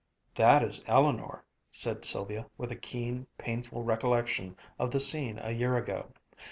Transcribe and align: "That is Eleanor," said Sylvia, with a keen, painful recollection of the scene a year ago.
"That 0.33 0.63
is 0.63 0.83
Eleanor," 0.87 1.45
said 1.69 2.03
Sylvia, 2.05 2.47
with 2.57 2.71
a 2.71 2.75
keen, 2.75 3.27
painful 3.37 3.83
recollection 3.83 4.57
of 4.79 4.89
the 4.89 4.99
scene 4.99 5.37
a 5.37 5.51
year 5.51 5.77
ago. 5.77 6.11